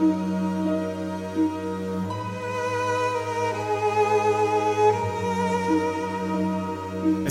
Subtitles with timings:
[0.00, 0.29] Thank you.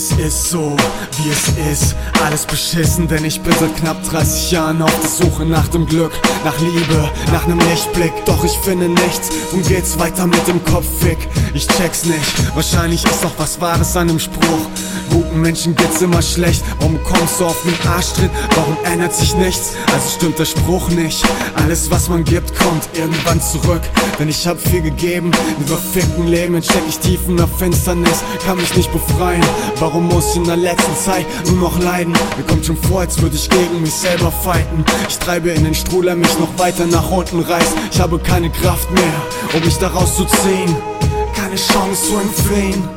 [0.00, 0.74] Es ist so,
[1.18, 1.94] wie es ist,
[2.24, 6.12] alles beschissen, denn ich bin seit knapp 30 Jahren auf der Suche nach dem Glück,
[6.42, 11.18] nach Liebe, nach nem Lichtblick, doch ich finde nichts, nun geht's weiter mit dem Kopffick,
[11.52, 14.70] ich check's nicht, wahrscheinlich ist doch was Wahres an dem Spruch,
[15.10, 19.74] guten Menschen geht's immer schlecht, warum kommst du auf den Arschtritt, warum ändert sich nichts,
[19.92, 21.22] also stimmt der Spruch nicht,
[21.56, 23.82] alles was man gibt kommt irgendwann zurück,
[24.18, 28.56] denn ich hab viel gegeben, in verfickten Leben steck ich tief in der Finsternis, kann
[28.56, 29.44] mich nicht befreien,
[29.78, 32.12] warum Warum muss ich in der letzten Zeit nur noch leiden?
[32.36, 34.84] Mir kommt schon vor, als würde ich gegen mich selber fighten.
[35.08, 37.72] Ich treibe in den Strudel, mich noch weiter nach unten reißt.
[37.90, 39.12] Ich habe keine Kraft mehr,
[39.52, 40.76] um mich daraus zu ziehen.
[41.34, 42.88] Keine Chance zu entfliehen.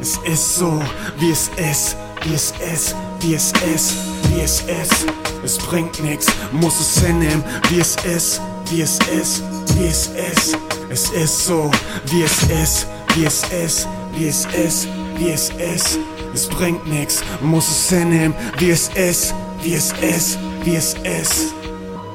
[0.00, 0.80] Es ist so,
[1.18, 3.94] wie es ist, wie es ist, wie es ist,
[4.28, 5.06] wie es ist.
[5.44, 9.42] Es bringt nichts, muss es hinnehmen, wie es ist, wie es ist,
[9.74, 10.56] wie es ist.
[10.90, 11.72] Es ist so,
[12.06, 14.86] wie es ist, wie es ist, wie es ist,
[15.20, 15.98] wie es ist.
[16.34, 21.54] Es bringt nix, muss es hinnehmen, wie es ist, wie es ist, wie es ist.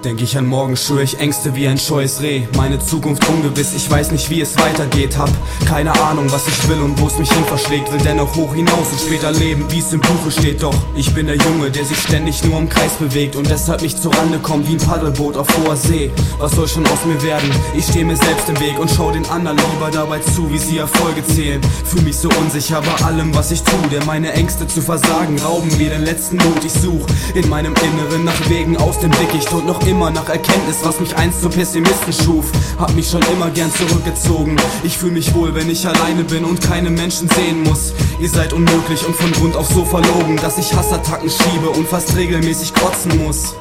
[0.05, 2.43] Denk ich an morgen, schwör ich Ängste wie ein scheues Reh.
[2.55, 5.17] Meine Zukunft ungewiss, ich weiß nicht, wie es weitergeht.
[5.17, 5.31] Hab
[5.65, 7.91] keine Ahnung, was ich will und wo es mich hin verschlägt.
[7.91, 10.61] Will dennoch hoch hinaus und später leben, wie es im Buche steht.
[10.61, 13.99] Doch ich bin der Junge, der sich ständig nur im Kreis bewegt und deshalb nicht
[13.99, 16.11] zur Rande kommt wie ein Paddelboot auf hoher See.
[16.37, 17.49] Was soll schon aus mir werden?
[17.75, 20.77] Ich stehe mir selbst im Weg und schau den anderen lieber dabei zu, wie sie
[20.77, 21.61] Erfolge zählen.
[21.83, 25.75] Fühl mich so unsicher bei allem, was ich tu, denn meine Ängste zu versagen rauben
[25.79, 26.63] mir den letzten Mut.
[26.63, 30.27] Ich such in meinem Inneren nach Wegen aus dem Dickicht und noch immer immer nach
[30.27, 32.51] Erkenntnis, was mich einst zum Pessimisten schuf.
[32.77, 34.57] Hab mich schon immer gern zurückgezogen.
[34.83, 37.93] Ich fühl mich wohl, wenn ich alleine bin und keine Menschen sehen muss.
[38.19, 42.13] Ihr seid unmöglich und von Grund auf so verlogen, dass ich Hassattacken schiebe und fast
[42.17, 43.55] regelmäßig kotzen muss.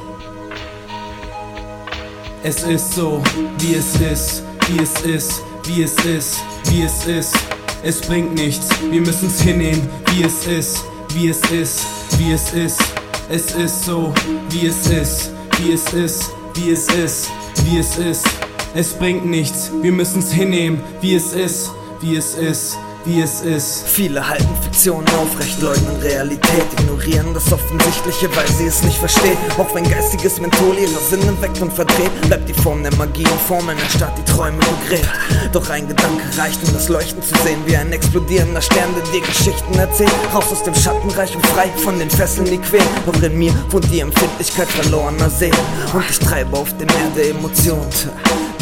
[2.43, 3.23] Es ist so,
[3.59, 7.33] wie es ist, wie es ist, wie es ist, wie es ist.
[7.81, 11.85] Es bringt nichts, wir müssen's hinnehmen, wie es ist, wie es ist,
[12.17, 12.81] wie es ist.
[13.29, 14.13] Es ist so,
[14.49, 17.29] wie es ist wie es ist, wie es ist,
[17.63, 18.25] wie es ist.
[18.73, 21.71] Es bringt nichts, wir müssen's hinnehmen, wie es ist,
[22.01, 23.85] wie es ist wie es ist.
[23.87, 29.37] Viele halten Fiktionen aufrecht, leugnen Realität, ignorieren das Offensichtliche, weil sie es nicht verstehen.
[29.57, 33.39] Auch wenn geistiges Menthol ihre Sinne weckt und verdreht, bleibt die Form der Magie in
[33.47, 35.09] Formeln, anstatt die Träume begräbt.
[35.53, 39.25] Doch ein Gedanke reicht, um das Leuchten zu sehen, wie ein explodierender Stern, der dir
[39.25, 40.11] Geschichten erzählt.
[40.33, 42.87] Raus aus dem Schattenreich und frei von den Fesseln, die quälen.
[43.05, 45.53] Doch in mir wohnt die Empfindlichkeit verlorener Seelen.
[45.93, 47.85] Und ich treibe auf dem Meer der Emotionen.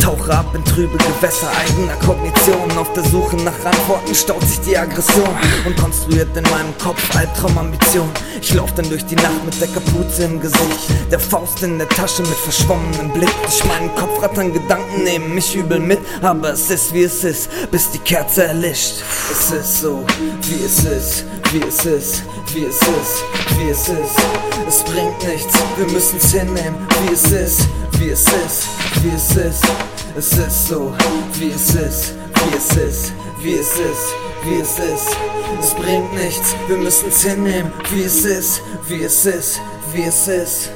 [0.04, 2.78] Tauche ab in trübe Gewässer eigener Kognition.
[2.78, 5.30] Auf der Suche nach Antworten staut sich die Aggression
[5.66, 8.10] und konstruiert in meinem Kopf Albtraumambition.
[8.42, 11.88] Ich lauf dann durch die Nacht mit der Kapuze im Gesicht, der Faust in der
[11.88, 13.32] Tasche mit verschwommenem Blick.
[13.44, 17.50] Durch meinen Kopf rattern Gedanken, nehmen mich übel mit, aber es ist wie es ist,
[17.72, 18.96] bis die Kerze erlischt.
[19.32, 20.06] Es ist so,
[20.42, 23.24] wie es ist, wie es ist, wie es ist,
[23.58, 24.18] wie es ist.
[24.68, 26.76] Es bringt nichts, wir müssen's hinnehmen,
[27.06, 27.62] wie es ist,
[28.00, 28.68] wie es ist,
[29.02, 29.93] wie es ist.
[30.16, 30.94] Es ist so,
[31.40, 34.14] wie es ist, wie es ist, wie es ist,
[34.44, 35.18] wie es ist.
[35.60, 39.60] Es bringt nichts, wir müssen's hinnehmen, wie es ist, wie es ist,
[39.92, 40.70] wie es ist.